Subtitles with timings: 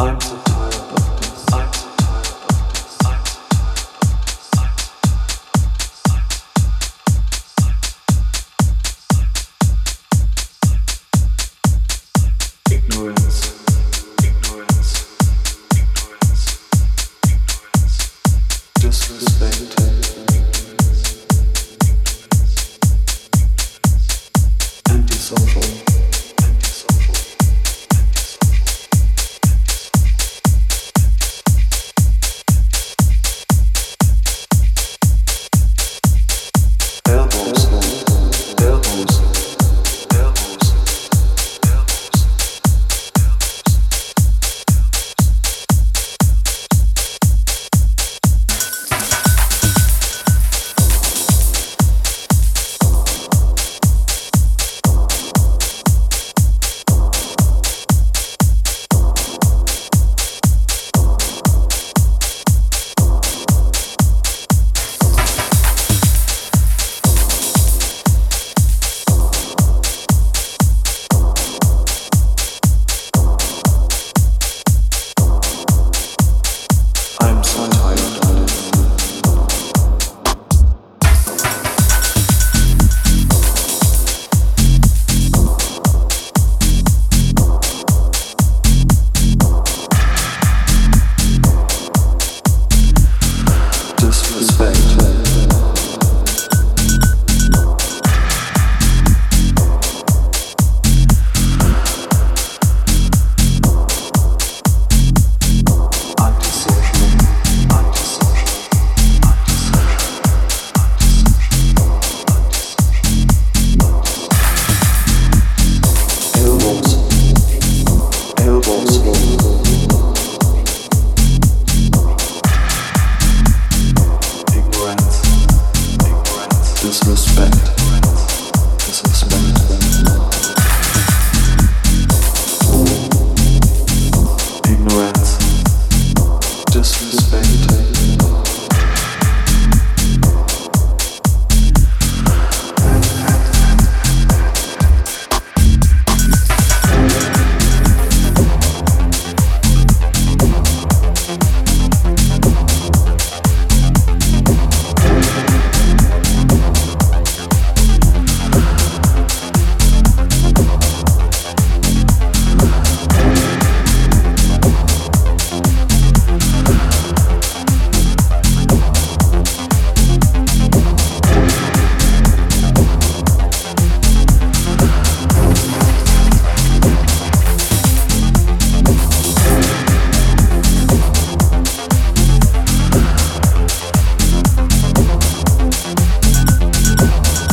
[0.00, 0.37] I'm so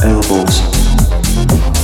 [0.05, 1.74] elbows.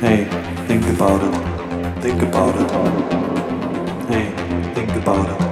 [0.00, 0.24] Hey,
[0.66, 2.00] think about it.
[2.00, 2.70] Think about it.
[4.08, 4.32] Hey,
[4.74, 5.45] think about it.